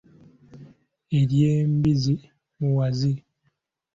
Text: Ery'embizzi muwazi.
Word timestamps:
Ery'embizzi 1.19 2.15
muwazi. 2.59 3.13